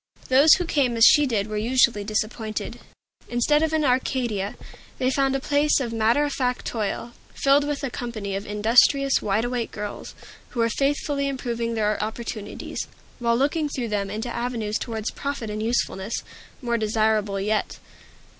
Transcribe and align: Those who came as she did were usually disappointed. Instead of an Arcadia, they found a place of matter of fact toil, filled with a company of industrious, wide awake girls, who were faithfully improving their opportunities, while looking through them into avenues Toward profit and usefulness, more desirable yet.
Those 0.29 0.55
who 0.55 0.65
came 0.65 0.97
as 0.97 1.05
she 1.05 1.27
did 1.27 1.45
were 1.45 1.57
usually 1.57 2.03
disappointed. 2.03 2.79
Instead 3.29 3.61
of 3.61 3.71
an 3.71 3.85
Arcadia, 3.85 4.55
they 4.97 5.11
found 5.11 5.35
a 5.35 5.39
place 5.39 5.79
of 5.79 5.93
matter 5.93 6.23
of 6.23 6.33
fact 6.33 6.65
toil, 6.65 7.11
filled 7.35 7.65
with 7.67 7.83
a 7.83 7.91
company 7.91 8.35
of 8.35 8.43
industrious, 8.47 9.21
wide 9.21 9.45
awake 9.45 9.69
girls, 9.69 10.15
who 10.49 10.59
were 10.59 10.69
faithfully 10.69 11.27
improving 11.27 11.75
their 11.75 12.01
opportunities, 12.03 12.87
while 13.19 13.35
looking 13.37 13.69
through 13.69 13.89
them 13.89 14.09
into 14.09 14.27
avenues 14.35 14.79
Toward 14.79 15.05
profit 15.13 15.51
and 15.51 15.61
usefulness, 15.61 16.23
more 16.63 16.79
desirable 16.79 17.39
yet. 17.39 17.77